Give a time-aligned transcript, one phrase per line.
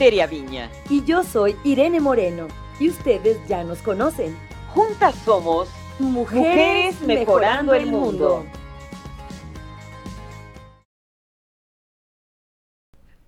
[0.00, 0.70] Teria Viña.
[0.88, 2.48] Y yo soy Irene Moreno.
[2.78, 4.34] Y ustedes ya nos conocen.
[4.72, 8.46] Juntas somos Mujeres, Mejorando el Mundo.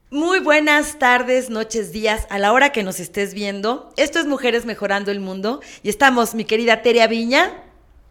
[0.09, 3.93] Muy buenas tardes, noches, días, a la hora que nos estés viendo.
[3.99, 7.53] Esto es Mujeres Mejorando el Mundo y estamos, mi querida Teria Viña.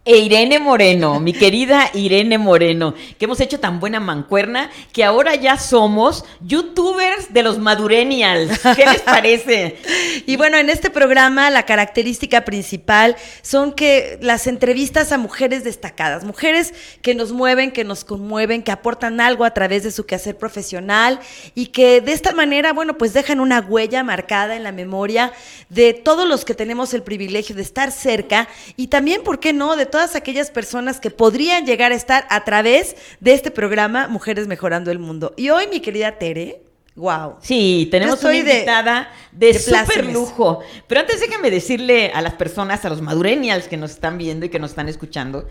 [0.03, 5.35] E Irene Moreno, mi querida Irene Moreno, que hemos hecho tan buena mancuerna que ahora
[5.35, 8.57] ya somos youtubers de los madurenials.
[8.75, 9.77] ¿Qué les parece?
[10.25, 16.23] y bueno, en este programa la característica principal son que las entrevistas a mujeres destacadas,
[16.23, 16.73] mujeres
[17.03, 21.19] que nos mueven, que nos conmueven, que aportan algo a través de su quehacer profesional
[21.53, 25.31] y que de esta manera, bueno, pues dejan una huella marcada en la memoria
[25.69, 28.47] de todos los que tenemos el privilegio de estar cerca
[28.77, 32.95] y también, ¿por qué no?, todas aquellas personas que podrían llegar a estar a través
[33.19, 35.33] de este programa Mujeres Mejorando el Mundo.
[35.37, 37.37] Y hoy, mi querida Tere, Wow.
[37.41, 40.59] Sí, tenemos una invitada de, de súper lujo.
[40.87, 44.49] Pero antes déjame decirle a las personas, a los madurenials que nos están viendo y
[44.49, 45.47] que nos están escuchando,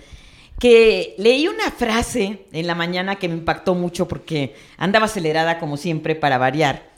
[0.59, 5.79] que leí una frase en la mañana que me impactó mucho porque andaba acelerada como
[5.79, 6.91] siempre para variar.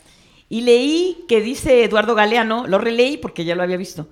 [0.49, 4.07] Y leí que dice Eduardo Galeano, lo releí porque ya lo había visto,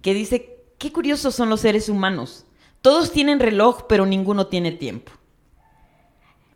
[0.00, 2.45] que dice, qué curiosos son los seres humanos.
[2.86, 5.10] Todos tienen reloj, pero ninguno tiene tiempo.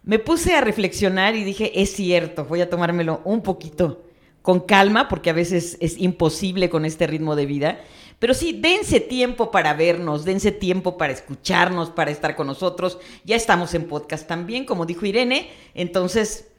[0.04, 4.04] Me puse a reflexionar y dije, es cierto, voy a tomármelo un poquito
[4.40, 7.80] con calma, porque a veces es imposible con este ritmo de vida.
[8.20, 13.00] Pero sí, dense tiempo para vernos, dense tiempo para escucharnos, para estar con nosotros.
[13.24, 15.50] Ya estamos en podcast también, como dijo Irene.
[15.74, 16.49] Entonces,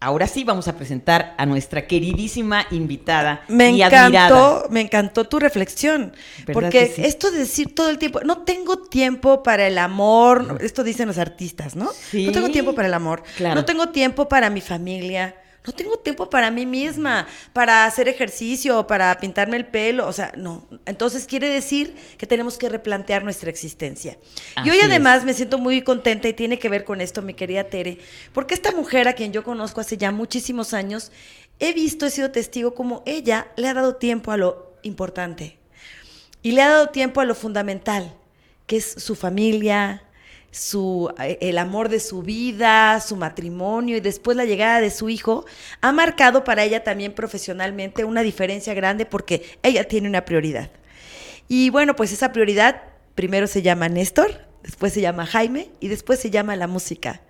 [0.00, 3.42] Ahora sí vamos a presentar a nuestra queridísima invitada.
[3.48, 4.62] Me y encantó, admirada.
[4.70, 6.12] me encantó tu reflexión.
[6.52, 7.02] Porque sí?
[7.04, 11.18] esto de decir todo el tiempo, no tengo tiempo para el amor, esto dicen los
[11.18, 11.90] artistas, ¿no?
[11.92, 12.26] Sí.
[12.26, 13.56] No tengo tiempo para el amor, Claro.
[13.56, 15.34] no tengo tiempo para mi familia,
[15.66, 20.32] no tengo tiempo para mí misma, para hacer ejercicio, para pintarme el pelo, o sea,
[20.36, 20.66] no.
[20.86, 24.18] Entonces quiere decir que tenemos que replantear nuestra existencia.
[24.64, 27.64] y hoy además me siento muy contenta y tiene que ver con esto, mi querida
[27.64, 27.98] Tere,
[28.32, 31.12] porque esta mujer a quien yo conozco hace ya muchísimos años,
[31.58, 35.58] he visto, he sido testigo como ella le ha dado tiempo a lo importante
[36.42, 38.14] y le ha dado tiempo a lo fundamental,
[38.66, 40.07] que es su familia,
[40.50, 45.08] su, eh, el amor de su vida, su matrimonio y después la llegada de su
[45.08, 45.44] hijo,
[45.80, 50.70] ha marcado para ella también profesionalmente una diferencia grande porque ella tiene una prioridad.
[51.48, 52.82] Y bueno, pues esa prioridad
[53.14, 57.22] primero se llama Néstor, después se llama Jaime y después se llama la música,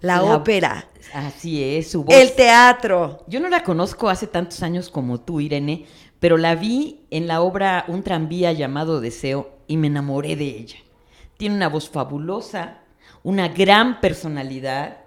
[0.00, 2.14] la, La- ópera, Así es, su voz.
[2.14, 3.24] el teatro.
[3.28, 5.86] Yo no la conozco hace tantos años como tú, Irene,
[6.20, 10.76] pero la vi en la obra Un tranvía llamado Deseo y me enamoré de ella.
[11.36, 12.78] Tiene una voz fabulosa,
[13.22, 15.05] una gran personalidad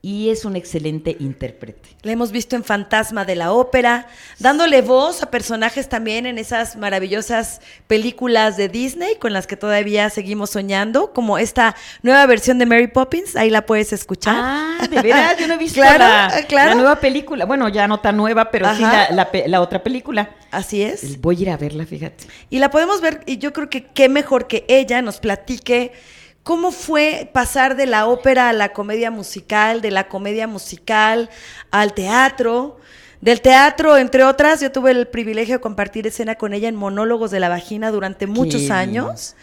[0.00, 1.88] y es un excelente intérprete.
[2.02, 4.06] La hemos visto en Fantasma de la Ópera,
[4.38, 10.08] dándole voz a personajes también en esas maravillosas películas de Disney con las que todavía
[10.10, 14.36] seguimos soñando, como esta nueva versión de Mary Poppins, ahí la puedes escuchar.
[14.38, 16.70] Ah, de veras, yo no he visto Claro, la, claro.
[16.70, 17.44] la nueva película.
[17.44, 20.30] Bueno, ya no tan nueva, pero sí la, la la otra película.
[20.52, 21.20] Así es.
[21.20, 22.24] Voy a ir a verla, fíjate.
[22.50, 25.92] Y la podemos ver, y yo creo que qué mejor que ella nos platique
[26.48, 31.28] cómo fue pasar de la ópera a la comedia musical, de la comedia musical
[31.70, 32.78] al teatro.
[33.20, 37.32] Del teatro, entre otras, yo tuve el privilegio de compartir escena con ella en Monólogos
[37.32, 39.34] de la Vagina durante muchos años.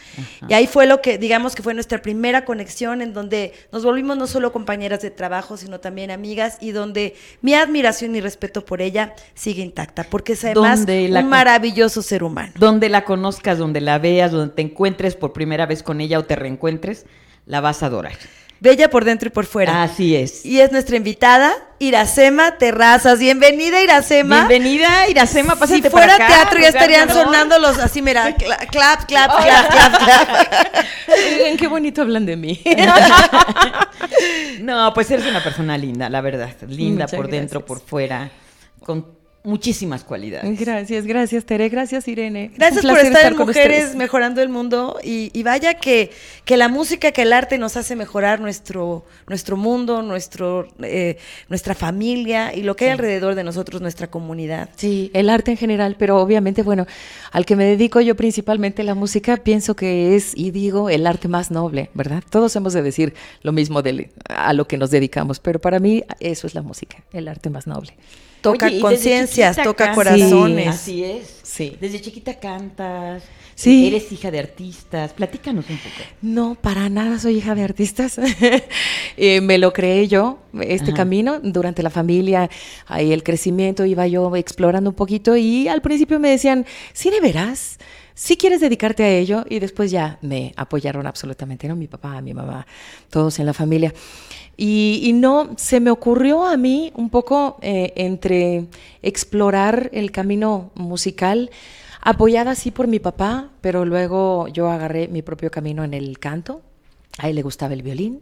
[0.47, 4.17] Y ahí fue lo que, digamos que fue nuestra primera conexión en donde nos volvimos
[4.17, 8.81] no solo compañeras de trabajo, sino también amigas y donde mi admiración y respeto por
[8.81, 12.53] ella sigue intacta, porque es además la un maravilloso ser humano.
[12.57, 16.23] Donde la conozcas, donde la veas, donde te encuentres por primera vez con ella o
[16.23, 17.05] te reencuentres,
[17.45, 18.13] la vas a adorar.
[18.59, 19.83] Bella por dentro y por fuera.
[19.83, 20.45] Así es.
[20.45, 23.19] Y es nuestra invitada, Iracema Terrazas.
[23.19, 24.47] Bienvenida, Iracema.
[24.47, 29.05] Bienvenida, Iracema, pásate si fuera acá, teatro ya estarían sonando los así, mira, cla- clap,
[29.05, 30.85] clap, clap, clap, clap.
[31.09, 32.61] Oigan, qué bonito hablan de mí.
[34.61, 36.49] No, pues eres una persona linda, la verdad.
[36.67, 38.29] Linda Muchas por dentro, por fuera,
[38.83, 39.14] con
[39.45, 40.59] muchísimas cualidades.
[40.59, 41.69] Gracias, gracias, Tere.
[41.69, 42.51] Gracias, Irene.
[42.55, 43.95] Gracias por placer estar en con Mujeres ustedes.
[43.95, 44.99] Mejorando el Mundo.
[45.03, 46.11] Y, y vaya que,
[46.43, 51.17] que la música, que el arte nos hace mejorar nuestro, nuestro mundo, nuestro, eh,
[51.49, 54.69] nuestra familia y lo que hay alrededor de nosotros, nuestra comunidad.
[54.75, 56.85] Sí, el arte en general, pero obviamente, bueno,
[57.31, 61.27] al que me dedico yo principalmente la música, pienso que es, y digo, el arte
[61.27, 62.23] más noble, ¿verdad?
[62.29, 66.03] Todos hemos de decir lo mismo de, a lo que nos dedicamos, pero para mí
[66.19, 67.93] eso es la música, el arte más noble.
[68.51, 70.67] Toca conciencias, toca corazones.
[70.67, 71.39] así es.
[71.43, 71.77] Sí.
[71.79, 73.23] Desde chiquita cantas.
[73.55, 73.87] Sí.
[73.87, 75.13] Eres hija de artistas.
[75.13, 75.95] Platícanos un poco.
[76.21, 78.19] No, para nada soy hija de artistas.
[79.17, 80.97] Eh, me lo creé yo, este Ajá.
[80.97, 82.49] camino, durante la familia,
[82.85, 87.21] ahí el crecimiento, iba yo explorando un poquito y al principio me decían, sí de
[87.21, 87.77] veras,
[88.15, 91.75] sí quieres dedicarte a ello y después ya me apoyaron absolutamente, ¿no?
[91.75, 92.65] Mi papá, mi mamá,
[93.11, 93.93] todos en la familia.
[94.57, 98.67] Y, no, se me ocurrió a mí un poco eh, entre
[99.01, 101.51] explorar el camino musical,
[102.01, 106.61] apoyada sí por mi papá, pero luego yo agarré mi propio camino en el canto.
[107.17, 108.21] A él le gustaba el violín.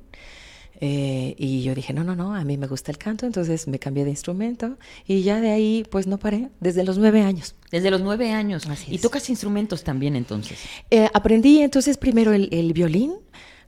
[0.81, 3.79] Eh, y yo dije, no, no, no, a mí me gusta el canto, entonces me
[3.79, 4.77] cambié de instrumento
[5.07, 7.55] y ya de ahí pues no paré, desde los nueve años.
[7.71, 8.65] Desde los nueve años.
[8.67, 10.59] Así y tocas instrumentos también entonces.
[10.91, 13.13] Eh, aprendí entonces primero el, el violín,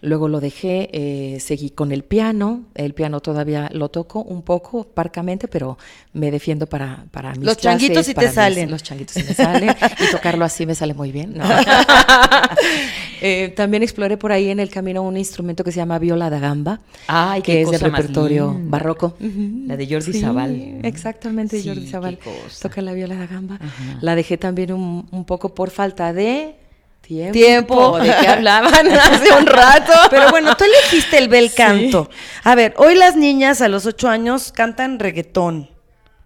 [0.02, 4.84] luego lo dejé, eh, seguí con el piano, el piano todavía lo toco un poco,
[4.84, 5.78] parcamente, pero
[6.14, 8.72] me defiendo para, para mis Los changuitos clases, sí te para mis- salen.
[8.72, 11.34] los changuitos sí me salen, y tocarlo así me sale muy bien.
[11.38, 11.44] ¿no?
[13.28, 16.38] Eh, también exploré por ahí en el camino un instrumento que se llama viola da
[16.38, 19.18] gamba, Ay, que es del repertorio barroco.
[19.66, 20.80] La de Jordi Sí.
[20.84, 22.62] Exactamente, Sí, Jordi cosa.
[22.62, 23.56] Toca la viola da gamba.
[23.56, 23.98] Ajá.
[24.02, 26.56] La dejé también un, un poco por falta de
[27.02, 27.34] tiempo.
[27.34, 27.98] Tiempo.
[28.00, 29.94] ¿De qué hablaban hace un rato?
[30.12, 32.12] Pero bueno, tú elegiste el bel canto.
[32.44, 35.70] A ver, hoy las niñas a los ocho años cantan reggaetón.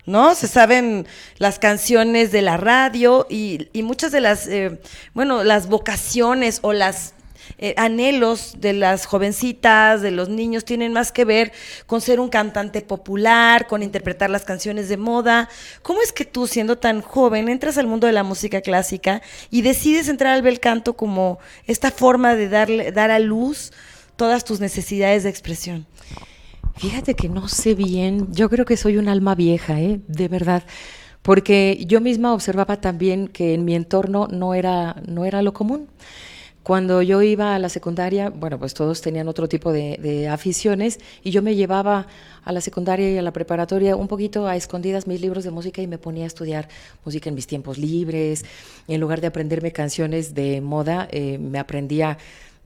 [0.09, 0.33] ¿No?
[0.33, 1.06] Se saben
[1.38, 4.81] las canciones de la radio y, y muchas de las, eh,
[5.13, 7.13] bueno, las vocaciones o las
[7.59, 11.51] eh, anhelos de las jovencitas, de los niños, tienen más que ver
[11.85, 15.47] con ser un cantante popular, con interpretar las canciones de moda.
[15.83, 19.21] ¿Cómo es que tú, siendo tan joven, entras al mundo de la música clásica
[19.51, 23.73] y decides entrar al bel canto como esta forma de darle, dar a luz
[24.15, 25.85] todas tus necesidades de expresión?
[26.79, 29.99] Fíjate que no sé bien, yo creo que soy un alma vieja, ¿eh?
[30.07, 30.63] de verdad,
[31.21, 35.89] porque yo misma observaba también que en mi entorno no era, no era lo común.
[36.63, 41.31] Cuando yo iba a la secundaria, bueno, pues todos tenían otro tipo de, aficiones y
[41.31, 42.07] yo me llevaba
[42.45, 45.81] a la secundaria y a la preparatoria un poquito a escondidas mis libros de música
[45.81, 46.69] y me ponía a estudiar
[47.03, 48.45] música en mis tiempos libres.
[48.87, 52.17] Y en lugar de aprenderme canciones de moda, eh, me aprendía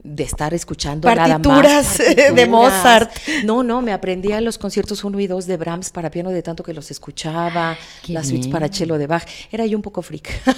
[0.04, 2.48] de estar escuchando nada más Partituras, de partituras.
[2.48, 3.10] Mozart.
[3.44, 6.62] No, no, me aprendía los conciertos 1 y 2 de Brahms para piano de tanto
[6.62, 9.24] que los escuchaba, Qué las suites para cello de Bach.
[9.50, 10.30] Era yo un poco freak.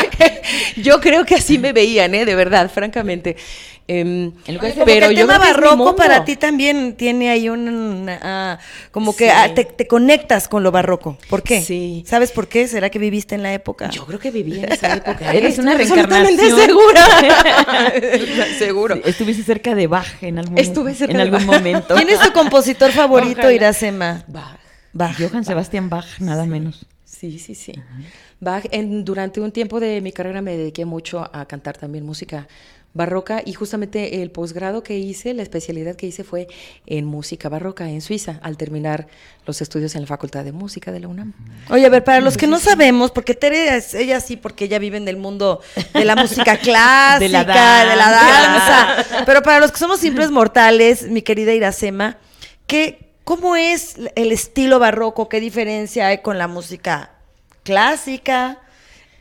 [0.76, 2.24] yo creo que así me veían, ¿eh?
[2.24, 3.36] De verdad, francamente.
[3.88, 8.58] Em, Como pero que el yo tema barroco para ti también tiene ahí un, ah,
[8.92, 9.32] como que Sí.
[9.34, 11.18] ah, te, te conectas con lo barroco.
[11.28, 11.60] ¿Por qué?
[11.62, 12.04] Sí.
[12.06, 12.68] ¿Sabes por qué?
[12.68, 13.90] ¿Será que viviste en la época?
[13.90, 15.32] Yo creo que viví en esa época.
[15.34, 16.56] Eres una reencarnación.
[16.58, 17.06] segura.
[18.58, 18.94] Seguro.
[18.96, 21.56] Sí, Estuviste cerca de Bach en algún, Estuve cerca en de algún Bach.
[21.58, 21.94] momento.
[21.94, 23.52] ¿Quién es tu compositor favorito, Ojalá.
[23.52, 24.24] Iracema?
[24.26, 24.58] Bach.
[24.92, 25.16] Bach.
[25.18, 26.86] Johann Sebastian Bach, nada menos.
[27.04, 27.72] Sí, sí, sí.
[28.40, 32.48] Bach, en- durante un tiempo de mi carrera me dediqué mucho a cantar también música
[32.94, 36.46] barroca y justamente el posgrado que hice, la especialidad que hice fue
[36.86, 39.06] en música barroca en Suiza, al terminar
[39.46, 41.32] los estudios en la Facultad de Música de la UNAM.
[41.70, 44.78] Oye, a ver, para los que no sabemos, porque Tere, es- ella sí, porque ella
[44.78, 45.60] vive en el mundo
[45.94, 47.96] de la música clásica, de la, danza.
[49.06, 49.24] danza.
[49.24, 52.18] Pero para los que somos simples mortales, mi querida Iracema,
[52.66, 55.30] ¿qué, ¿cómo es el estilo barroco?
[55.30, 57.12] ¿Qué diferencia hay con la música
[57.62, 58.58] clásica?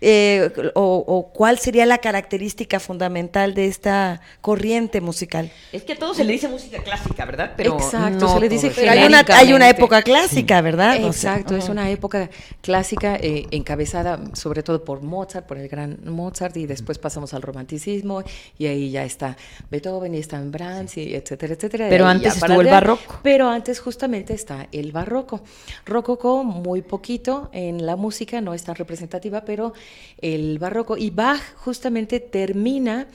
[0.04, 5.52] Eh, o, o cuál sería la característica fundamental de esta corriente musical?
[5.72, 7.54] Es que a todo se le dice música clásica, ¿verdad?
[7.56, 8.72] Pero Exacto, no se le dice.
[8.76, 11.04] Pero hay una, hay una época clásica, ¿verdad?
[11.04, 12.30] O sea, Exacto, es una época
[12.62, 17.44] clásica eh, encabezada sobre todo por Mozart, por el gran Mozart, y después pasamos al
[17.44, 18.24] romanticismo,
[18.58, 19.38] y ahí ya está
[19.70, 21.88] Beethoven, y está Brahms, y etcétera, etcétera.
[21.90, 23.20] Pero antes estuvo el barroco.
[23.22, 25.42] Pero antes justamente está el barroco.
[25.86, 29.74] Rococó muy poquito en la música, no es tan representativa, pero
[30.20, 30.98] el barroco.
[30.98, 33.08] Y Bach justamente termina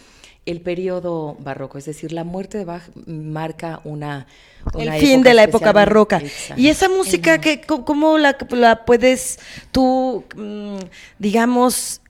[0.45, 4.29] el periodo barroco, es decir, la muerte de Bach marca una...
[4.79, 6.19] el fin de la época barroca.
[6.19, 6.61] Exacto.
[6.63, 9.41] Y esa música, que, ¿cómo la, la puedes
[9.73, 10.77] tú, mm,
[11.19, 12.01] digamos,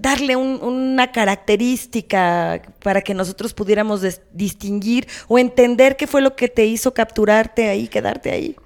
[0.00, 6.48] darle un- una característica para que nosotros pudiéramos distinguir o entender qué fue lo que
[6.48, 8.56] te hizo capturarte ahí, quedarte ahí?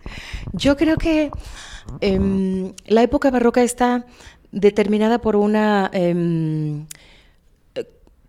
[0.54, 1.30] Yo creo que
[2.00, 4.06] em, la época barroca está
[4.52, 6.86] determinada por una em,
[7.74, 7.86] eh,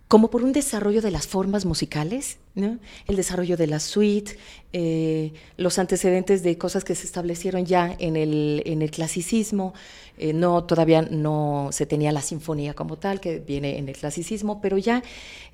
[0.08, 2.80] como por un desarrollo de las formas musicales, ¿no?
[3.08, 4.38] el desarrollo de la suite,
[4.74, 9.74] eh, los antecedentes de cosas que se establecieron ya en el, en el clasicismo,
[10.18, 14.62] eh, no, todavía no se tenía la sinfonía como tal, que viene en el clasicismo,
[14.62, 15.02] pero ya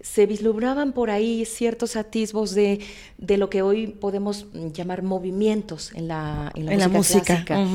[0.01, 2.79] se vislumbraban por ahí ciertos atisbos de,
[3.17, 7.65] de lo que hoy podemos llamar movimientos en la, en la música, clásica.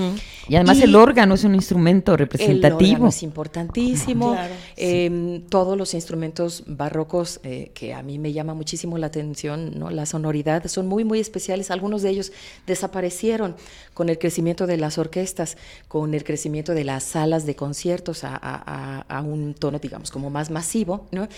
[0.49, 2.79] Y además el órgano es un instrumento representativo.
[2.79, 4.37] El órgano es importantísimo.
[4.76, 9.90] Em, todos los instrumentos barrocos eh, que a mí me llama muchísimo la atención, ¿no?
[9.90, 11.71] la sonoridad, son muy, muy especiales.
[11.71, 12.33] Algunos de ellos
[12.66, 13.54] desaparecieron
[13.95, 15.57] con el crecimiento de las orquestas,
[15.88, 18.37] con el crecimiento de las salas de conciertos a,
[19.09, 21.28] a un tono, digamos, como más masivo, ¿no?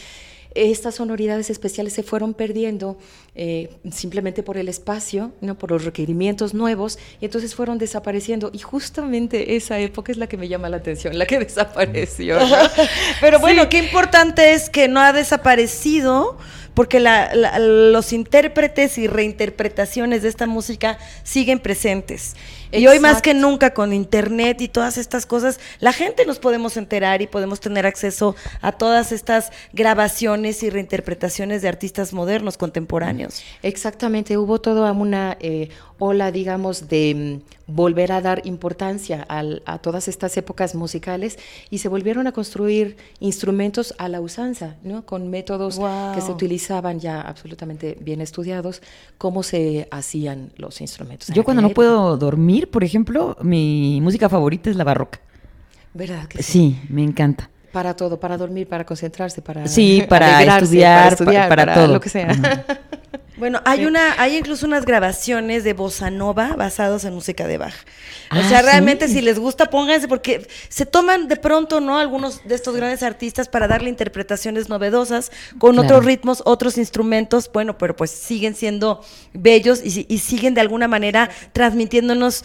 [0.54, 2.97] estas sonoridades especiales se fueron perdiendo
[3.35, 5.59] eh, simplemente por el espacio, ¿no?
[5.59, 8.50] por los requerimientos nuevos, y entonces fueron desapareciendo.
[8.52, 12.38] Y justamente esa época es la que me llama la atención, la que desapareció.
[13.21, 16.38] Pero bueno, qué importante es que no ha desaparecido
[16.75, 22.35] porque los intérpretes y reinterpretaciones de esta música siguen presentes.
[22.73, 26.76] Y hoy más que nunca con internet y todas estas cosas, la gente nos podemos
[26.76, 33.43] enterar y podemos tener acceso a todas estas grabaciones y reinterpretaciones de artistas modernos, contemporáneos.
[33.62, 40.09] Exactamente, hubo toda una eh, ola, digamos, de mm, volver a dar importancia a todas
[40.09, 41.38] estas épocas musicales
[41.71, 45.07] y se volvieron a construir instrumentos a la usanza, ¿no?
[45.07, 45.81] Con métodos
[46.14, 48.80] que se utilizaban ya absolutamente bien estudiados,
[49.18, 51.28] cómo se hacían los instrumentos.
[51.28, 55.21] Yo cuando no puedo dormir, por ejemplo, mi música favorita es la barroca.
[55.92, 56.26] ¿Verdad?
[56.26, 56.80] Que sí?
[56.88, 57.50] me encanta.
[57.73, 61.16] Para todo, para dormir, para concentrarse, para sí, para estudiar,
[61.49, 61.94] para, todo.
[61.94, 62.64] lo que sea.
[63.37, 67.75] Bueno, hay una, hay incluso unas grabaciones de bossa nova basados en música de Bach.
[68.31, 71.99] O ah, sea, realmente si les gusta, pónganse, porque se toman de pronto, ¿no?
[71.99, 77.76] Algunos de estos grandes artistas para darle interpretaciones novedosas, con otros ritmos, otros instrumentos, bueno,
[77.76, 82.45] pero pues siguen siendo bellos y, y siguen de alguna manera transmitiéndonos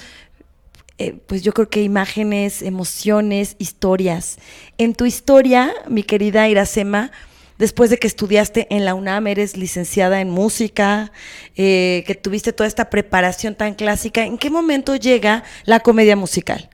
[1.02, 4.38] eh, pues yo creo que imágenes, emociones, historias.
[4.78, 7.12] En tu historia, mi querida Iracema,
[7.60, 11.12] después de que estudiaste en la UNAM, eres licenciada en música,
[11.56, 16.70] eh, que tuviste toda esta preparación tan clásica, ¿en qué momento llega la comedia musical?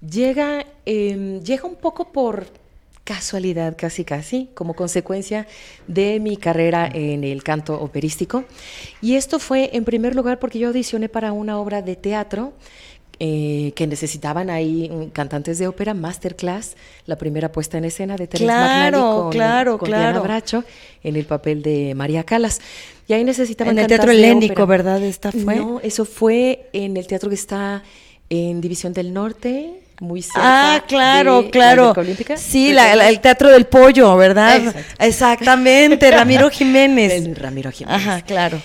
[0.00, 2.46] Llega, em, llega un poco por
[3.04, 5.46] casualidad, casi casi, como consecuencia
[5.86, 8.44] de mi carrera en el canto operístico.
[9.00, 12.52] Y esto fue en primer lugar porque yo audicioné para una obra de teatro
[13.18, 16.76] eh, que necesitaban ahí cantantes de ópera, masterclass,
[17.06, 20.64] la primera puesta en escena de Terence claro, claro, con Diana Bracho
[21.04, 22.60] en el papel de María Calas.
[23.06, 25.02] Y ahí necesitaban En el Teatro Helénico, ¿verdad?
[25.02, 25.56] Esta fue.
[25.56, 27.82] No, eso fue en el teatro que está
[28.30, 30.76] en División del Norte, muy cerca.
[30.76, 31.94] Ah, claro, claro.
[32.36, 34.74] sí, el Teatro del Pollo, ¿verdad?
[34.98, 37.12] Exactamente, Ramiro Jiménez.
[37.12, 38.00] El Ramiro Jiménez.
[38.00, 38.60] Ajá, claro.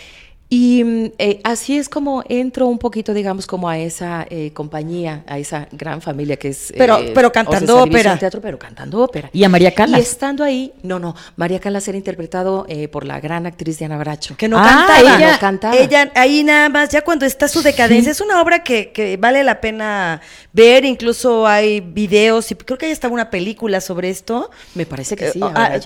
[0.49, 5.23] Y mm, eh, así es como entro un poquito, digamos, como a esa eh, compañía,
[5.27, 6.73] a esa gran familia que es...
[6.77, 8.17] Pero, eh, pero cantando ópera.
[8.17, 9.29] Teatro, pero cantando ópera.
[9.33, 9.99] ¿Y a María Calas?
[9.99, 14.35] Y estando ahí, no, no, María Calas era interpretado por la gran actriz Diana Bracho.
[14.37, 14.99] Que no cantaba.
[14.99, 15.75] Ella, no cantaba.
[15.75, 19.43] Ella, ahí nada más, ya cuando está su decadencia, es una obra que, que, vale
[19.43, 20.21] la pena
[20.53, 24.49] ver, incluso hay videos, y creo que hay hasta una película sobre esto.
[24.75, 25.77] Me parece que sí, ah,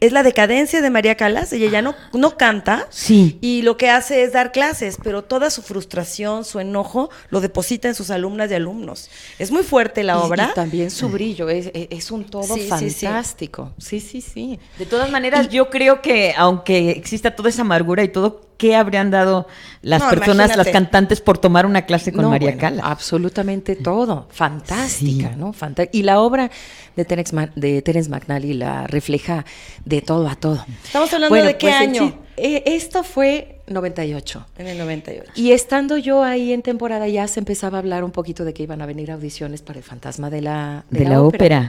[0.00, 2.86] es la decadencia de María Calas, ella ya no, no canta.
[2.90, 3.38] Sí.
[3.40, 7.88] Y lo que hace es dar clases, pero toda su frustración, su enojo, lo deposita
[7.88, 9.10] en sus alumnas y alumnos.
[9.38, 10.50] Es muy fuerte la obra.
[10.50, 13.72] Y también su brillo, es, un todo fantástico.
[13.78, 14.20] Sí sí.
[14.20, 18.76] sí, De todas maneras, yo creo que aunque exista toda esa amargura y todo, ¿qué
[18.76, 19.46] habrían dado
[19.82, 22.82] las personas, las cantantes, por tomar una clase con María Cala?
[22.84, 24.26] Absolutamente todo.
[24.30, 25.54] Fantástica, ¿no?
[25.92, 26.50] y la obra
[26.96, 29.44] de Terence, de Terence McNally la refleja
[29.84, 30.64] de todo a todo.
[30.84, 32.23] Estamos hablando de qué pues, año.
[32.36, 34.46] Eh, esto fue 98.
[34.58, 35.32] En el 98.
[35.36, 38.64] Y estando yo ahí en temporada ya se empezaba a hablar un poquito de que
[38.64, 41.68] iban a venir audiciones para el fantasma de la, de, la, ópera.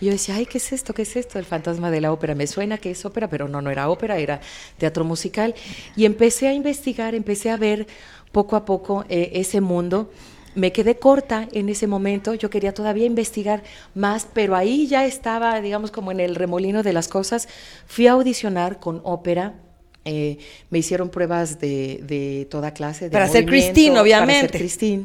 [0.00, 0.92] Y yo decía, ay, ¿qué es esto?
[0.92, 1.38] ¿Qué es esto?
[1.38, 2.34] El fantasma de la ópera.
[2.34, 4.40] Me suena que es ópera, pero no, no era ópera, era
[4.78, 5.54] teatro musical.
[5.96, 7.86] Y empecé a investigar, empecé a ver
[8.32, 10.10] poco a poco eh, ese mundo
[10.54, 13.62] me quedé corta en ese momento, yo quería todavía investigar
[13.94, 17.48] más, pero ahí ya estaba, digamos, como en el remolino de las cosas.
[17.86, 19.54] Fui a audicionar con ópera,
[20.04, 20.38] eh,
[20.70, 23.06] me hicieron pruebas de, toda clase.
[23.06, 24.46] De para ser Christine, obviamente.
[24.46, 25.04] Para ser Christine,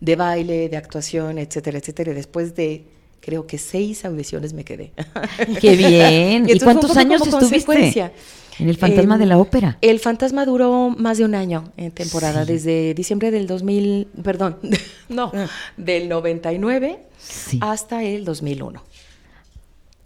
[0.00, 2.12] de baile, de actuación, etcétera, etcétera.
[2.12, 2.84] Y después de,
[3.20, 4.92] creo que seis audiciones me quedé.
[5.60, 6.48] ¡Qué bien!
[6.48, 8.12] ¿Y, cuántos años estuviste?
[8.58, 9.78] En el Fantasma de la Ópera.
[9.80, 14.58] El Fantasma duró más de un año en temporada, desde diciembre del 2000, perdón,
[15.08, 15.48] no, ah.
[15.76, 16.98] del 99
[17.60, 18.82] hasta el 2001.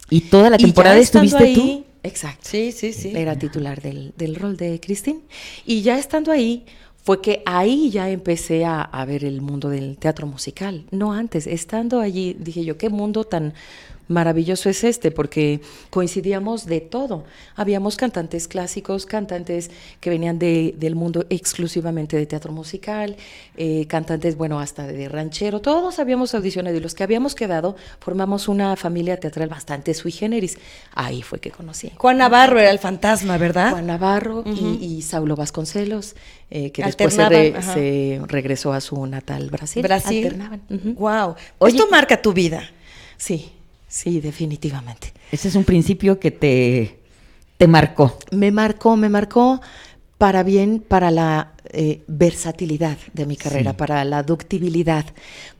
[0.09, 1.85] ¿Y toda la temporada estuviste ahí, tú?
[2.07, 2.41] Exacto.
[2.43, 3.13] Sí, sí, sí.
[3.15, 5.21] Era titular del, del rol de Christine.
[5.65, 6.65] Y ya estando ahí,
[7.03, 10.85] fue que ahí ya empecé a, a, ver el mundo del teatro musical.
[10.91, 13.53] No antes, estando allí, dije yo, qué mundo tan
[14.07, 17.25] maravilloso es este, porque coincidíamos de todo.
[17.55, 23.15] Habíamos cantantes clásicos, cantantes que venían de, del mundo exclusivamente de teatro musical,
[23.57, 28.47] eh, cantantes, bueno, hasta de ranchero, todos habíamos audicionado y los que habíamos quedado formamos
[28.47, 30.57] una familia teatral bastante sui generis.
[30.93, 31.91] Ahí fue que conocí.
[31.97, 33.71] Juan Navarro era el fantasma, ¿verdad?
[33.71, 34.77] Juan Navarro uh -huh.
[34.81, 36.15] y, y, Saulo Vasconcelos,
[36.49, 39.83] eh, que después se, re, se, regresó a su natal Brasil.
[39.83, 40.25] Brasil.
[40.25, 40.61] Alternaban.
[40.69, 40.95] Uh -huh.
[40.95, 41.35] Wow.
[41.59, 42.69] Oye, Esto marca tu vida.
[43.17, 43.51] Sí.
[43.87, 45.13] Sí, definitivamente.
[45.31, 46.99] Ese es un principio que te,
[47.57, 48.17] te marcó.
[48.31, 49.61] Me marcó, me marcó
[50.17, 53.77] para bien, para la eh, versatilidad de mi carrera, sí.
[53.77, 55.05] para la ductibilidad,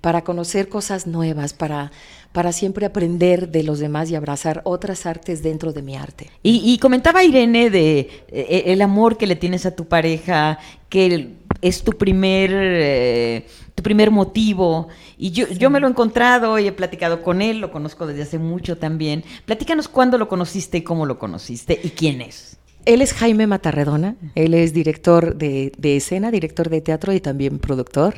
[0.01, 1.91] para conocer cosas nuevas, para,
[2.31, 6.29] para siempre aprender de los demás y abrazar otras artes dentro de mi arte.
[6.41, 10.57] Y, y comentaba Irene de eh, el amor que le tienes a tu pareja,
[10.89, 14.87] que es tu primer, eh, tu primer motivo.
[15.17, 18.23] Y yo, yo me lo he encontrado y he platicado con él, lo conozco desde
[18.23, 19.23] hace mucho también.
[19.45, 22.57] Platícanos cuándo lo conociste y cómo lo conociste y quién es.
[22.87, 27.59] Él es Jaime Matarredona, él es director de, de, escena, director de teatro y también
[27.59, 28.15] productor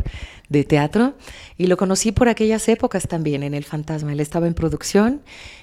[0.47, 1.15] de teatro.
[1.57, 4.13] Y lo conocí por aquellas épocas también en El Fantasma.
[4.13, 5.21] Él estaba en producción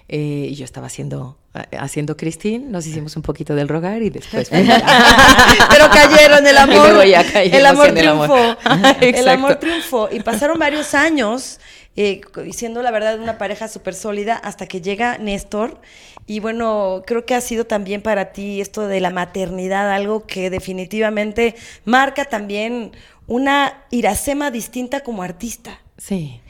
[0.08, 1.38] eh, y yo estaba haciendo
[1.78, 7.66] haciendo Christine, nos hicimos un poquito del rogar y después pero cayeron el amor el
[7.66, 8.96] amor triunfó el amor.
[9.00, 11.58] el amor triunfó y pasaron varios años
[11.96, 12.20] eh,
[12.52, 15.80] siendo la verdad una pareja súper sólida hasta que llega Néstor
[16.26, 20.50] y bueno creo que ha sido también para ti esto de la maternidad algo que
[20.50, 22.92] definitivamente marca también
[23.26, 26.40] una Iracema distinta como artista sí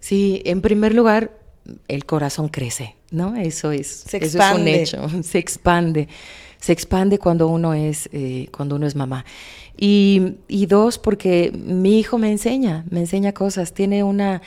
[0.00, 1.42] sí en primer lugar
[1.88, 3.36] el corazón crece, ¿no?
[3.36, 4.82] Eso es, se expande.
[4.82, 6.08] eso es un hecho, se expande,
[6.62, 9.24] se expande cuando uno es, eh, cuando uno es mamá.
[9.76, 14.42] Y, y, dos, porque mi hijo me enseña, me enseña cosas, tiene una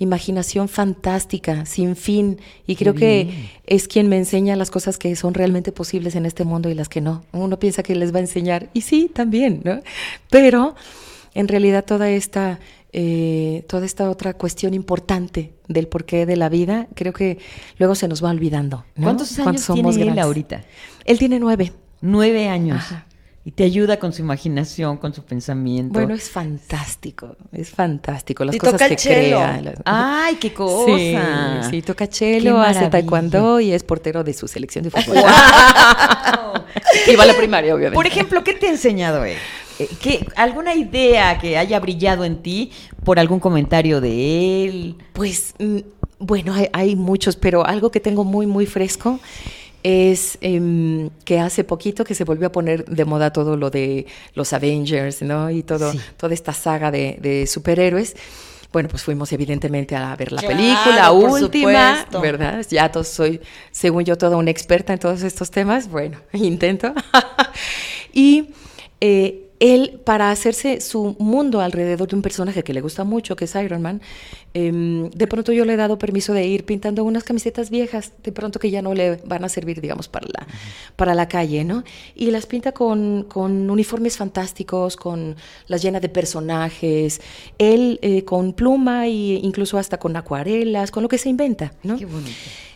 [0.00, 5.32] imaginación fantástica, sin fin, y creo que es quien me enseña las cosas que son
[5.32, 7.22] realmente posibles en este mundo y las que no.
[7.30, 9.80] Uno piensa que les va a enseñar, y sí, también, ¿no?
[10.28, 10.74] Pero
[11.34, 12.58] en realidad toda esta
[12.92, 17.38] eh, toda esta otra cuestión importante del porqué de la vida, creo que
[17.78, 18.84] luego se nos va olvidando.
[18.96, 19.04] ¿no?
[19.04, 20.64] ¿Cuántos años somos tiene él ahorita?
[21.04, 21.72] Él tiene nueve.
[22.00, 22.78] Nueve años.
[22.78, 23.06] Ajá.
[23.42, 25.94] Y te ayuda con su imaginación, con su pensamiento.
[25.94, 28.44] Bueno, es fantástico, es fantástico.
[28.44, 29.38] Las y cosas toca que el chelo.
[29.38, 29.62] crea.
[29.62, 29.74] Las...
[29.86, 31.62] ¡Ay, qué cosa!
[31.62, 35.16] Sí, sí toca chelo, hace taekwondo y es portero de su selección de fútbol.
[35.22, 36.64] ¡Wow!
[37.10, 37.94] y va a la primaria, obviamente.
[37.94, 39.38] Por ejemplo, ¿qué te ha enseñado él?
[40.00, 42.72] ¿Qué, ¿Alguna idea que haya brillado en ti
[43.04, 44.96] por algún comentario de él?
[45.12, 45.54] Pues,
[46.18, 49.20] bueno, hay, hay muchos, pero algo que tengo muy, muy fresco
[49.82, 54.06] es eh, que hace poquito que se volvió a poner de moda todo lo de
[54.34, 55.50] los Avengers, ¿no?
[55.50, 56.00] Y todo, sí.
[56.16, 58.14] toda esta saga de, de, superhéroes.
[58.72, 62.64] Bueno, pues fuimos evidentemente a ver la claro, película última, ¿verdad?
[62.70, 63.40] Ya to soy,
[63.72, 65.88] según yo, toda una experta en todos estos temas.
[65.88, 66.92] Bueno, intento.
[68.12, 68.50] y
[69.00, 73.44] eh, él, para hacerse su mundo alrededor de un personaje que le gusta mucho, que
[73.44, 74.00] es Iron Man,
[74.54, 78.32] eh, de pronto yo le he dado permiso de ir pintando unas camisetas viejas, de
[78.32, 80.46] pronto que ya no le van a servir, digamos, para la,
[80.96, 81.84] para la calle, ¿no?
[82.14, 85.36] Y las pinta con, con, uniformes fantásticos, con
[85.68, 87.20] las llena de personajes,
[87.58, 91.98] él eh, con pluma e incluso hasta con acuarelas, con lo que se inventa, ¿no?
[91.98, 92.32] Qué bonito.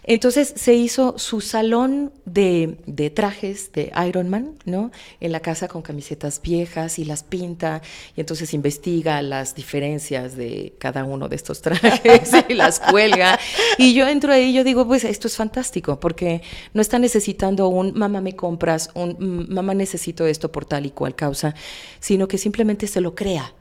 [0.07, 4.91] Entonces se hizo su salón de, de, trajes de Iron Man, ¿no?
[5.21, 7.81] En la casa con camisetas viejas y las pinta
[8.15, 13.39] y entonces investiga las diferencias de cada uno de estos trajes y las cuelga.
[13.79, 16.43] Y yo entro ahí y yo digo, pues esto es fantástico porque
[16.75, 21.15] no está necesitando un mamá me compras, un mamá necesito esto por tal y cual
[21.15, 21.55] causa,
[21.99, 23.55] sino que simplemente se lo crea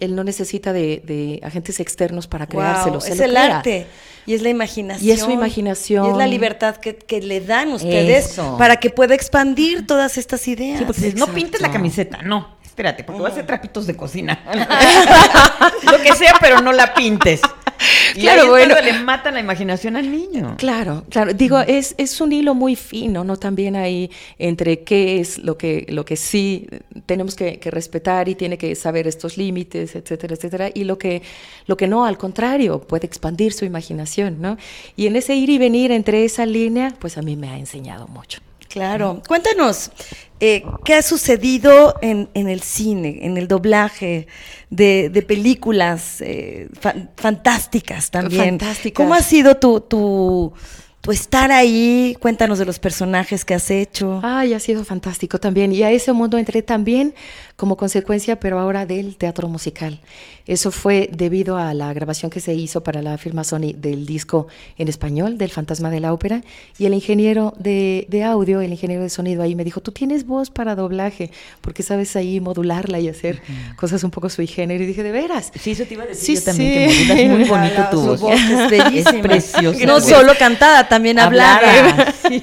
[0.00, 2.94] él no necesita de, de, agentes externos para creárselo.
[2.94, 3.56] Wow, se es lo el crea.
[3.58, 3.86] arte
[4.26, 5.08] y es la imaginación.
[5.08, 6.06] Y es su imaginación.
[6.06, 8.56] Y es la libertad que, que le dan ustedes Eso.
[8.58, 10.78] para que pueda expandir todas estas ideas.
[10.78, 12.58] Sí, porque no pintes la camiseta, no.
[12.64, 13.24] Espérate, porque oh.
[13.24, 14.42] va a ser trapitos de cocina.
[15.82, 17.40] Lo que sea, pero no la pintes.
[18.14, 20.56] Y claro, bueno, le matan la imaginación al niño.
[20.58, 21.32] Claro, claro.
[21.32, 23.36] Digo, es, es un hilo muy fino, ¿no?
[23.36, 26.66] También ahí entre qué es lo que, lo que sí
[27.06, 31.22] tenemos que, que respetar y tiene que saber estos límites, etcétera, etcétera, y lo que,
[31.66, 34.56] lo que no, al contrario, puede expandir su imaginación, ¿no?
[34.96, 38.08] Y en ese ir y venir entre esa línea, pues a mí me ha enseñado
[38.08, 38.40] mucho.
[38.70, 39.20] Claro.
[39.26, 39.90] Cuéntanos,
[40.38, 44.28] eh, ¿qué ha sucedido en, en, el cine, en el doblaje
[44.70, 48.58] de, de películas eh, fa fantásticas también?
[48.58, 48.96] Fantásticas.
[48.96, 50.52] ¿Cómo ha sido tu, tu,
[51.00, 54.20] tu estar ahí, cuéntanos de los personajes que has hecho.
[54.22, 55.72] Ay, ha sido fantástico también.
[55.72, 57.14] Y a ese mundo entré también
[57.60, 60.00] como consecuencia, pero ahora del teatro musical.
[60.46, 64.46] Eso fue debido a la grabación que se hizo para la firma Sony del disco
[64.78, 66.42] en español, del Fantasma de la Ópera.
[66.78, 70.26] Y el ingeniero de, de audio, el ingeniero de sonido ahí me dijo, tú tienes
[70.26, 73.42] voz para doblaje, porque sabes ahí modularla y hacer
[73.76, 74.84] cosas un poco sui generis.
[74.84, 75.52] Y dije, ¿de veras?
[75.60, 78.22] Sí, eso te iba a decir yo también, que modulas muy bonito tu voz.
[78.32, 79.10] es bellísima.
[79.10, 79.84] Es preciosa.
[79.84, 82.14] No solo cantada, también hablada.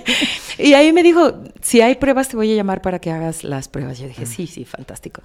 [0.60, 1.34] Y ahí me dijo,
[1.68, 4.00] si hay pruebas te voy a llamar para que hagas las pruebas.
[4.00, 5.22] Yo dije, sí, sí, fantástico.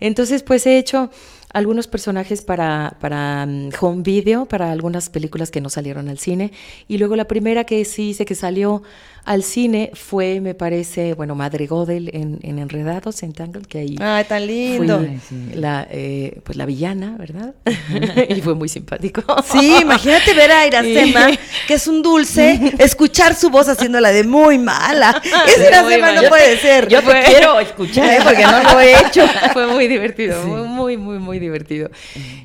[0.00, 1.08] Entonces, pues he hecho
[1.54, 6.52] algunos personajes para, para um, home video, para algunas películas que no salieron al cine.
[6.88, 8.82] Y luego la primera que sí hice que salió
[9.24, 13.96] al cine fue, me parece, bueno, Madre Godel en, en Enredados, en Tangle, que ahí...
[14.00, 14.98] Ay, tan lindo.
[14.98, 17.54] Fui la, eh, pues la villana, ¿verdad?
[18.28, 19.22] y fue muy simpático.
[19.50, 21.28] Sí, imagínate ver a Iracema,
[21.66, 25.22] que es un dulce, escuchar su voz haciéndola de muy mala.
[25.46, 26.88] Esa Iracema no puede ser.
[26.88, 28.18] Yo te quiero escuchar, ¿eh?
[28.22, 29.24] porque no lo he hecho.
[29.52, 30.48] fue muy divertido, sí.
[30.48, 31.43] muy, muy, muy divertido.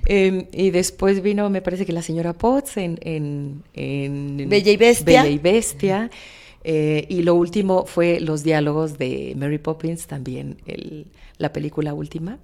[0.05, 4.77] Eh, y después vino, me parece que la señora Potts en, en, en Bella y
[4.77, 5.23] Bestia.
[5.23, 6.09] Bella y Bestia.
[6.63, 11.07] Eh, y lo último fue los diálogos de Mary Poppins, también el,
[11.37, 12.37] la película última.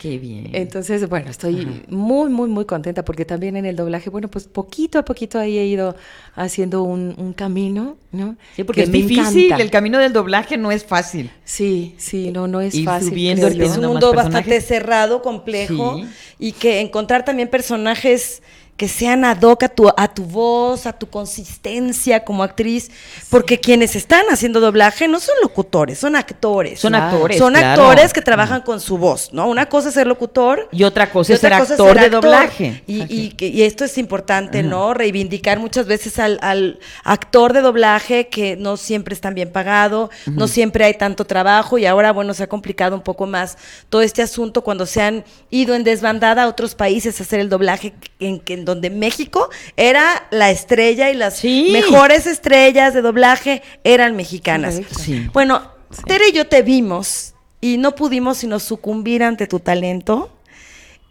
[0.00, 0.50] Qué bien.
[0.52, 1.70] Entonces, bueno, estoy Ajá.
[1.88, 5.56] muy, muy, muy contenta porque también en el doblaje, bueno, pues poquito a poquito ahí
[5.56, 5.96] he ido
[6.34, 8.36] haciendo un, un camino, ¿no?
[8.54, 9.62] Sí, porque que es difícil, encanta.
[9.62, 11.30] el camino del doblaje no es fácil.
[11.44, 13.08] Sí, sí, no, no es Ir fácil.
[13.10, 16.06] Subiendo es, es un mundo bastante cerrado, complejo, sí.
[16.38, 18.42] y que encontrar también personajes
[18.76, 22.90] que sean ad hoc a tu, a tu voz, a tu consistencia como actriz,
[23.30, 26.80] porque quienes están haciendo doblaje no son locutores, son actores.
[26.80, 27.06] Son claro.
[27.06, 27.38] actores.
[27.38, 27.82] Son claro.
[27.82, 29.48] actores que trabajan con su voz, ¿no?
[29.48, 30.68] Una cosa es ser locutor.
[30.72, 32.82] Y otra cosa, y otra es, ser cosa actor es ser actor de doblaje.
[32.86, 34.62] Y, y, y, esto es importante.
[34.62, 34.94] ¿no?
[34.94, 40.10] Reivindicar muchas veces al, al, actor de doblaje que no siempre es tan bien pagado,
[40.26, 43.56] no siempre hay tanto trabajo y ahora, bueno, se ha complicado un poco más
[43.88, 47.48] todo este asunto cuando se han ido en desbandada a otros países a hacer el
[47.48, 51.70] doblaje en que donde México era la estrella y las sí.
[51.72, 54.80] mejores estrellas de doblaje eran mexicanas.
[54.98, 55.28] Sí.
[55.32, 56.02] Bueno, sí.
[56.06, 60.30] Tere y yo te vimos y no pudimos sino sucumbir ante tu talento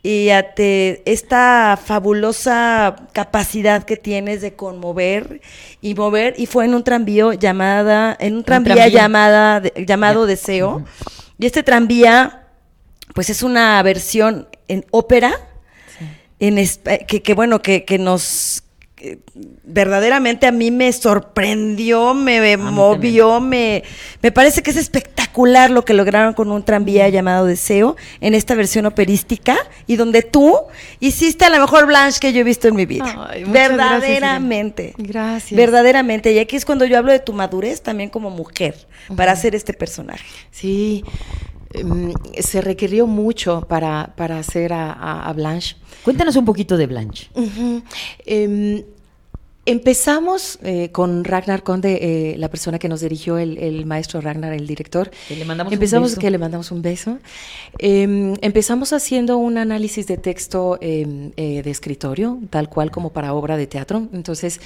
[0.04, 5.42] y ante esta fabulosa capacidad que tienes de conmover
[5.82, 9.02] y mover y fue en un tranvío llamada en un tranvía, un tranvía.
[9.02, 10.84] llamada de, llamado Deseo
[11.40, 12.48] y este tranvía
[13.16, 15.40] pues es una versión en ópera
[16.48, 16.58] en,
[17.08, 18.64] que, que, bueno, que, que nos
[19.64, 23.84] verdaderamente a mí me sorprendió, me, movió, me,
[24.22, 28.56] me parece que es espectacular lo que lograron con un tranvía llamado Deseo en esta
[28.56, 30.58] versión operística y donde tú
[31.00, 33.28] hiciste a la mejor Blanche que yo he visto en mi vida.
[33.30, 34.94] Ay, verdaderamente.
[34.98, 35.58] Gracias, gracias.
[35.58, 36.32] Verdaderamente.
[36.32, 38.76] Y aquí es cuando yo hablo de tu madurez también como mujer
[39.18, 40.26] para hacer este personaje.
[40.52, 41.04] Sí.
[41.82, 45.76] Um, se requirió mucho para, para hacer a, a, a, Blanche.
[46.04, 47.30] Cuéntanos un poquito de Blanche.
[47.34, 47.84] Uh -huh.
[48.48, 48.84] um,
[49.66, 54.52] Empezamos eh, con Ragnar Conde, eh, la persona que nos dirigió, el, el, maestro Ragnar,
[54.52, 55.10] el director.
[55.26, 56.22] Que le mandamos empezamos, un beso.
[56.22, 57.20] Que le mandamos un beso.
[57.80, 63.66] Eh, empezamos haciendo un análisis de texto de escritorio, tal cual como para obra de
[63.68, 64.10] teatro.
[64.12, 64.60] Entonces,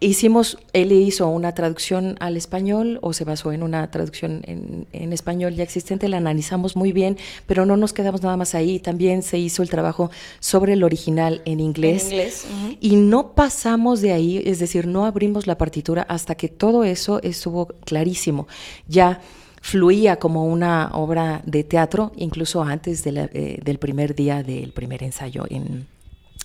[0.00, 5.12] Hicimos, él hizo una traducción al español o se basó en una traducción en, en,
[5.12, 8.78] español ya existente, la analizamos muy bien, pero no nos quedamos nada más ahí.
[8.78, 12.04] También se hizo el trabajo sobre el original en inglés.
[12.04, 12.46] En inglés.
[12.46, 12.78] Uh -huh.
[12.80, 17.20] Y no pasamos de ahí, es decir, no abrimos la partitura hasta que todo eso
[17.22, 18.46] estuvo clarísimo.
[18.86, 19.20] Ya
[19.60, 24.70] fluía como una obra de teatro, incluso antes de la, eh, del primer día del
[24.70, 25.86] primer ensayo en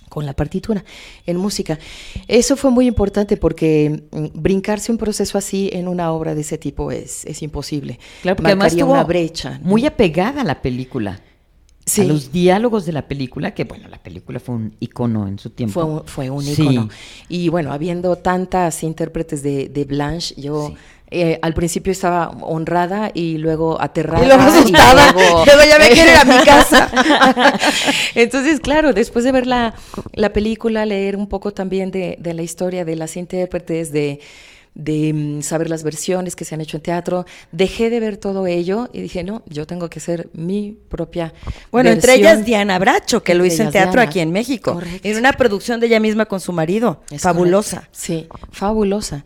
[0.08, 0.84] con la partitura
[1.26, 1.78] en música.
[2.28, 6.58] Eso fue muy importante porque mm, brincarse un proceso así en una obra de ese
[6.58, 7.98] tipo es, es imposible.
[8.22, 9.58] Claro, porque además tuvo una brecha.
[9.62, 11.20] Muy apegada a la película.
[11.86, 12.00] Sí.
[12.00, 15.50] A los diálogos de la película, que bueno, la película fue un icono en su
[15.50, 15.74] tiempo.
[15.74, 16.88] Fue un, fue un icono.
[16.90, 16.96] Sí.
[17.28, 20.76] Y bueno, habiendo tantas intérpretes de, de Blanche, yo sí.
[21.16, 24.24] Eh, al principio estaba honrada y luego aterrada.
[24.24, 25.10] Y luego asustada.
[25.10, 26.90] Y luego, luego ya me quiero ir a mi casa.
[28.16, 29.74] Entonces, claro, después de ver la,
[30.12, 34.18] la película, leer un poco también de, de la historia de las intérpretes, de,
[34.74, 38.48] de um, saber las versiones que se han hecho en teatro, dejé de ver todo
[38.48, 41.32] ello y dije, no, yo tengo que ser mi propia
[41.70, 42.10] Bueno, versión.
[42.10, 44.10] entre ellas Diana Bracho, que lo hizo en teatro Diana.
[44.10, 44.72] aquí en México.
[44.74, 45.08] Correcto.
[45.08, 47.02] En una producción de ella misma con su marido.
[47.08, 47.76] Es fabulosa.
[47.76, 47.98] Correcto.
[48.00, 49.24] Sí, fabulosa.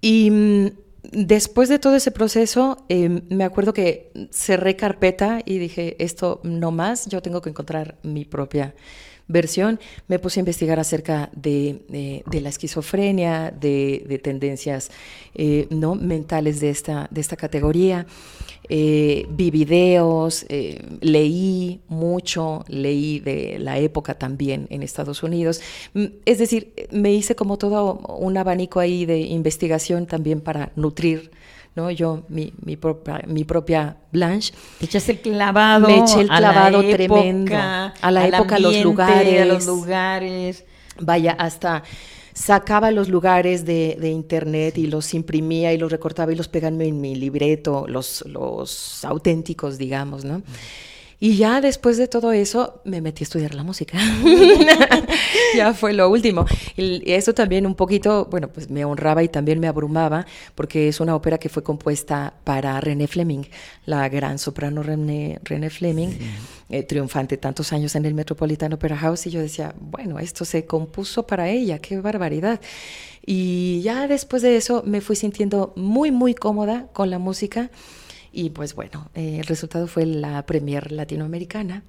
[0.00, 0.70] Y um,
[1.12, 6.70] después de todo ese proceso, eh, me acuerdo que cerré carpeta y dije, esto no
[6.70, 8.74] más, yo tengo que encontrar mi propia
[9.28, 14.90] versión, me puse a investigar acerca de, la esquizofrenia, de, tendencias
[15.34, 15.94] eh, ¿no?
[15.94, 18.06] mentales de esta, de esta categoría.
[18.68, 25.60] Eh, vi videos, eh, leí mucho, leí de la época también en Estados Unidos.
[25.92, 31.30] Mm, es decir, me hice como todo un abanico ahí de investigación también para nutrir
[31.74, 31.90] ¿no?
[31.90, 34.54] Yo, mi, mi, propia, mi propia Blanche.
[34.78, 35.86] Te echaste el clavado.
[35.86, 37.54] Me eché el clavado tremendo.
[37.54, 39.42] a la época, los lugares.
[39.42, 40.64] A los lugares.
[41.00, 41.82] Vaya, hasta
[42.32, 46.82] sacaba los lugares de, de, internet y los imprimía y los recortaba y los pegaba
[46.82, 50.42] en mi libreto, los, los auténticos, digamos, ¿no?
[51.24, 53.96] Y ya después de todo eso me metí a estudiar la música.
[55.56, 56.44] ya fue lo último.
[56.76, 61.00] Y eso también un poquito, bueno, pues me honraba y también me abrumaba porque es
[61.00, 63.44] una ópera que fue compuesta para René Fleming,
[63.86, 66.10] la gran soprano René, René Fleming,
[66.68, 69.26] eh, triunfante tantos años en el Metropolitan Opera House.
[69.26, 72.60] Y yo decía, bueno, esto se compuso para ella, qué barbaridad.
[73.24, 77.70] Y ya después de eso me fui sintiendo muy, muy cómoda con la música.
[78.34, 81.84] Y pues bueno, eh, el resultado fue la premier latinoamericana.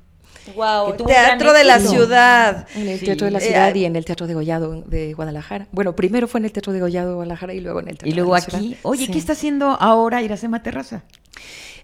[0.55, 2.67] Wow, Teatro de la Ciudad.
[2.75, 5.67] En el Teatro de la Ciudad y en el Teatro de Gollado de Guadalajara.
[5.71, 8.09] Bueno, primero fue en el Teatro de Gollado de Guadalajara y luego en el Teatro
[8.09, 8.77] Y luego aquí.
[8.83, 11.03] Oye, ¿qué está haciendo ahora Iracema Terraza?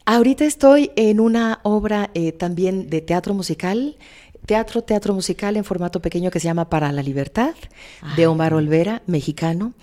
[0.05, 3.97] Ahorita estoy en una obra eh, también de teatro musical
[4.45, 7.53] teatro, teatro musical en formato pequeño que se llama Para la Libertad,
[8.15, 9.73] de Omar Olvera, mexicano,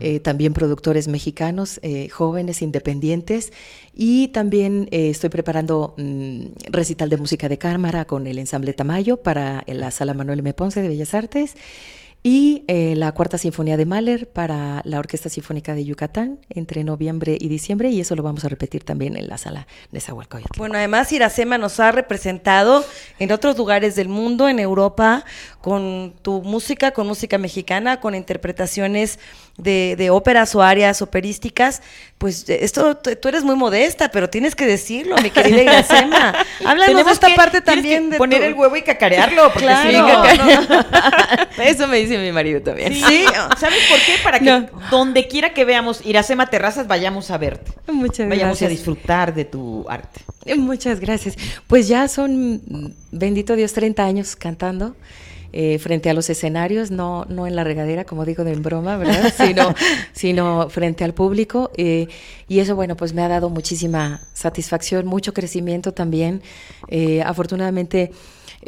[0.00, 3.52] eh, también productores mexicanos, eh, jóvenes, independientes,
[3.94, 9.18] y también eh, estoy preparando mm, recital de música de cámara con el ensamble Tamayo
[9.18, 10.52] para la Sala Manuel M.
[10.54, 11.54] Ponce de Bellas Artes
[12.22, 17.38] y eh, la Cuarta Sinfonía de Mahler para la Orquesta Sinfónica de Yucatán entre noviembre
[17.40, 20.58] y diciembre y eso lo vamos a repetir también en la sala de Zahualcoyotl.
[20.58, 22.84] Bueno, además Iracema nos ha representado
[23.18, 25.24] en otros lugares del mundo, en Europa,
[25.60, 29.18] con tu música, con música mexicana, con interpretaciones
[29.56, 31.82] de, óperas o áreas operísticas,
[32.18, 36.34] pues esto, tú eres muy modesta, pero tienes que decirlo, mi querida Iracema.
[36.64, 40.22] Háblanos de esta parte también de poner el huevo y cacarearlo, porque claro,
[41.58, 42.94] Eso me dice mi marido también.
[42.94, 43.24] Sí,
[43.58, 44.14] ¿sabes por qué?
[44.22, 47.72] Para que donde quiera que veamos Iracema Terrazas vayamos a verte.
[47.86, 50.20] Muchas Vayamos a disfrutar de tu arte.
[50.56, 51.36] Muchas gracias.
[51.66, 54.94] Pues ya son, bendito Dios, 30 años cantando.
[55.58, 58.98] Eh, frente a los escenarios, no, no en la regadera, como digo de en broma,
[58.98, 59.32] ¿verdad?
[59.38, 59.74] Sino,
[60.12, 61.70] sino frente al público.
[61.78, 62.08] Eh,
[62.46, 66.42] y eso, bueno, pues me ha dado muchísima satisfacción, mucho crecimiento también.
[66.88, 68.12] Eh, afortunadamente,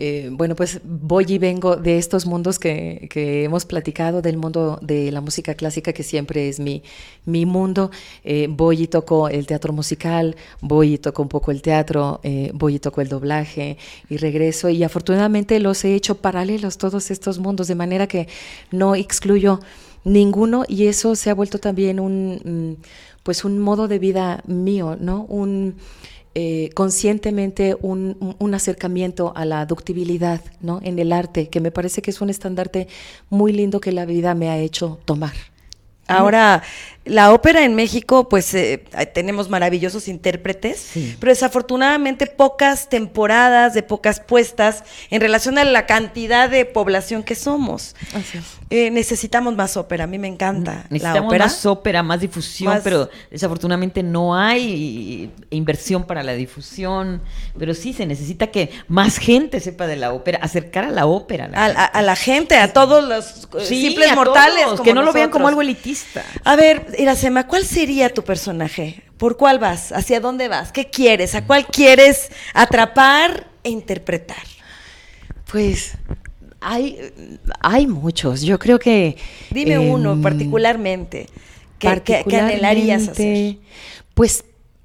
[0.00, 3.08] eh, bueno, pues voy y vengo de estos mundos que,
[3.44, 6.84] hemos platicado, del mundo de la música clásica, que siempre es mi,
[7.24, 7.90] mi mundo.
[8.22, 12.52] Eh, voy y toco el teatro musical, voy y toco un poco el teatro, eh,
[12.54, 13.76] voy y toco el doblaje
[14.08, 14.68] y regreso.
[14.68, 18.28] Y afortunadamente los he hecho paralelos todos estos mundos, de manera que
[18.70, 19.58] no excluyo
[20.04, 22.82] ninguno y eso se ha vuelto también un, mm,
[23.24, 25.24] pues un modo de vida mío, ¿no?
[25.24, 25.74] Un
[26.40, 30.78] eh, conscientemente un, un, acercamiento a la ductibilidad ¿no?
[30.84, 32.86] en el arte, que me parece que es un estandarte
[33.28, 35.32] muy lindo que la vida me ha hecho tomar.
[36.08, 36.62] Ahora,
[37.08, 44.20] la ópera en México, pues eh, tenemos maravillosos intérpretes, pero desafortunadamente pocas temporadas de pocas
[44.20, 47.94] puestas en relación a la cantidad de población que somos.
[48.70, 50.84] Eh, necesitamos más ópera, a mí me encanta.
[50.90, 51.44] Necesitamos la ópera.
[51.46, 57.22] más ópera, más difusión, pero desafortunadamente no hay inversión para la difusión,
[57.58, 61.48] pero sí se necesita que más gente sepa de la ópera, acercar a la ópera.
[61.54, 64.80] A la, gente, a todos los eh, simples mortales.
[64.84, 65.97] que no lo vean como algo elitista.
[66.44, 69.02] A ver, Iracema, ¿cuál sería tu personaje?
[69.16, 69.92] ¿Por cuál vas?
[69.92, 70.72] ¿Hacia dónde vas?
[70.72, 71.34] ¿Qué quieres?
[71.34, 74.42] ¿A cuál quieres atrapar e interpretar?
[75.50, 75.92] Pues
[76.60, 77.12] hay,
[77.60, 78.42] hay muchos.
[78.42, 79.16] Yo creo que.
[79.50, 81.26] Dime uno em, particularmente.
[81.78, 83.56] Que, que, anhelarías hacer.
[84.14, 84.44] Pues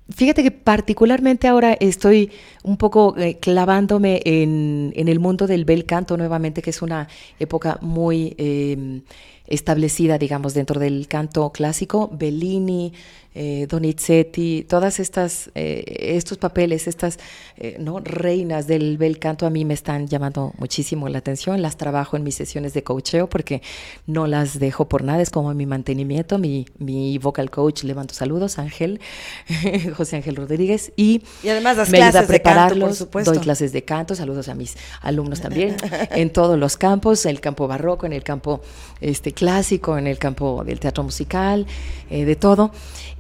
[0.10, 2.30] Fíjate que particularmente ahora estoy
[2.64, 7.08] un poco eh, clavándome en, en, el mundo del bel canto nuevamente, que es una
[7.40, 9.02] época muy em,
[9.48, 12.10] establecida, digamos, dentro del canto clásico.
[12.12, 12.94] Bellini,
[13.36, 15.84] eh, Donizetti, todas estas, eh,
[16.16, 17.18] estos papeles, estas
[17.58, 18.00] eh, ¿no?
[18.00, 21.62] reinas del bel canto a mí me están llamando muchísimo la atención.
[21.62, 23.64] Las trabajo en mis sesiones de coacheo porque
[24.06, 26.38] no las dejo por nada, es como mi mantenimiento.
[26.38, 29.00] Mi, mi vocal coach, le mando saludos, Ángel,
[29.98, 33.08] José Ángel Rodríguez, y, además las me ayuda a prepararlos.
[33.26, 35.76] doy clases de canto, saludos a mis alumnos también,
[36.12, 38.62] en todos los campos, en el campo barroco, en el campo
[39.02, 41.66] este, clásico, en el campo del teatro musical,
[42.10, 42.72] de todo.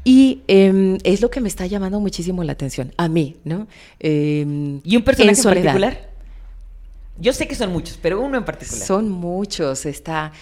[0.03, 3.67] Y em, es lo que me está llamando muchísimo la atención, a mí, ¿no?
[3.99, 6.09] Em, ¿Y un personaje en particular?
[7.19, 8.85] Yo sé que son muchos, pero uno en particular.
[8.85, 9.85] Son muchos.
[9.85, 10.33] Está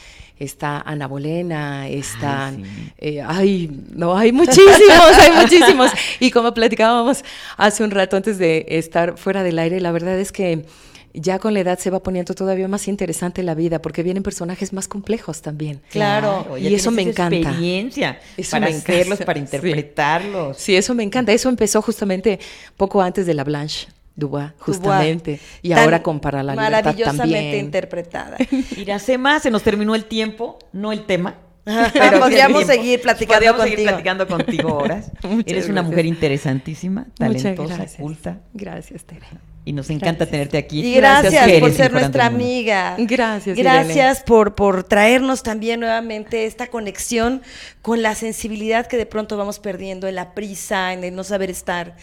[0.43, 2.47] está Ana Bolena, está...
[2.47, 2.91] Ay, sí.
[2.97, 5.91] eh, ay, no, hay muchísimos, hay muchísimos.
[6.19, 7.23] Y como platicábamos
[7.57, 10.65] hace un rato antes de estar fuera del aire, la verdad es que
[11.13, 14.73] ya con la edad se va poniendo todavía más interesante la vida porque vienen personajes
[14.73, 15.81] más complejos también.
[15.89, 16.57] Claro.
[16.57, 17.35] ya Y eso me encanta.
[17.35, 18.91] experiencia Eso para me encanta.
[18.93, 19.39] hacerlos, para Sí.
[19.41, 20.57] interpretarlos.
[20.57, 21.31] Sí, eso me encanta.
[21.31, 22.39] Eso empezó justamente
[22.77, 25.39] poco antes de la Blanche Dubois, justamente.
[25.61, 27.65] Y Tan ahora con Para la Libertad Maravillosamente también.
[27.65, 28.37] interpretada.
[28.77, 31.35] Iracema, se nos terminó el tiempo, no el tema.
[31.93, 33.77] Pero podríamos seguir platicando Podríamos contigo.
[33.77, 35.11] seguir platicando contigo horas.
[35.45, 38.01] Eres una mujer interesantísima, talentosa, gracias.
[38.01, 38.39] culta.
[38.53, 39.25] Gracias, Tere.
[39.63, 40.31] Y nos encanta Gracias.
[40.31, 40.83] tenerte aquí.
[40.83, 42.95] Y gracias, por ser nuestra amiga.
[42.97, 47.43] Gracias, Gracias por, por traernos también nuevamente esta conexión
[47.83, 51.51] con la sensibilidad que de pronto vamos perdiendo en la prisa, en el no saber
[51.51, 51.95] estar.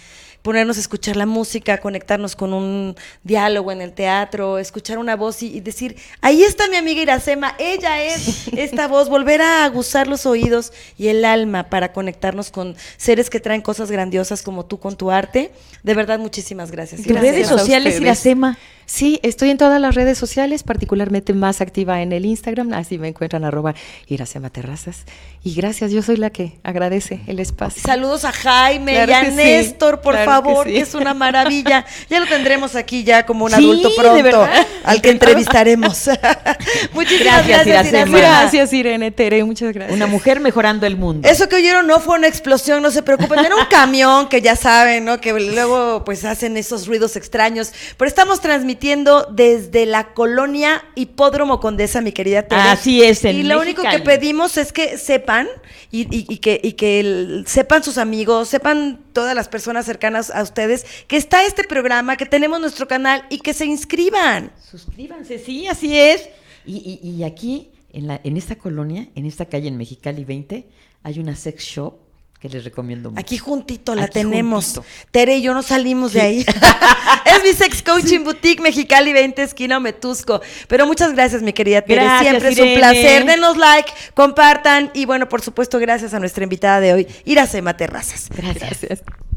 [0.42, 5.42] Ponernos a escuchar la música, conectarnos con un diálogo en el teatro, escuchar una voz
[5.42, 10.06] y, y decir, ahí está mi amiga Iracema, ella es esta voz, volver a aguzar
[10.06, 14.78] los oídos y el alma para conectarnos con seres que traen cosas grandiosas como tú
[14.78, 15.52] con tu arte.
[15.82, 17.02] De verdad, muchísimas gracias.
[17.02, 18.00] Gracias redes sociales.
[18.00, 18.58] Iracema.
[18.88, 23.08] Sí, estoy en todas las redes sociales, particularmente más activa en el Instagram, así me
[23.08, 23.74] encuentran arroba
[24.06, 25.04] Iracema Terrazas.
[25.44, 27.82] Y gracias, yo soy la que agradece el espacio.
[27.84, 31.84] Saludos a Jaime Claro y a sí, Néstor, por claro favor, que es una maravilla.
[32.08, 34.48] Ya lo tendremos aquí ya como un Sí, adulto pronto,
[34.84, 36.08] al que entrevistaremos.
[36.94, 38.18] Muchísimas Gracias, gracias, Iracema.
[38.18, 38.18] Iracema.
[38.18, 39.94] Gracias, Irene Tere, muchas gracias.
[39.94, 41.28] Una mujer mejorando el mundo.
[41.28, 44.56] Eso que oyeron no fue una explosión, no se preocupen, era un camión que ya
[44.56, 45.20] saben, ¿no?
[45.20, 47.70] Que luego pues hacen esos ruidos extraños.
[47.98, 52.60] Pero estamos transmitiendo desde la colonia Hipódromo Condesa, mi querida Tere.
[52.60, 55.48] Así es, en Y lo único que pedimos es que sepan
[55.90, 60.30] y, y- y que, y que el- sepan sus amigos, sepan todas las personas cercanas
[60.30, 64.52] a ustedes que está este programa, que tenemos nuestro canal y que se inscriban.
[64.70, 66.28] Suscríbanse, sí, así es.
[66.66, 70.66] Y, y- y aquí, en, la, en esta colonia, en esta calle en Mexicali 20,
[71.02, 71.94] hay una sex shop
[72.40, 73.20] que les recomiendo mucho.
[73.20, 74.64] Aquí juntito la Aquí tenemos.
[74.66, 74.84] juntito.
[75.10, 76.38] Tere y yo no salimos de ahí.
[77.24, 80.40] es mi sex coaching boutique Mexicali 20 esquina Metusco.
[80.68, 82.02] Pero muchas gracias, mi querida Tere.
[82.02, 83.24] Gracias, Siempre es un placer.
[83.26, 88.28] Denos like, compartan y bueno, por supuesto, gracias a nuestra invitada de hoy, Iracema Terrazas.
[88.30, 88.80] Gracias.
[88.82, 89.27] Gracias.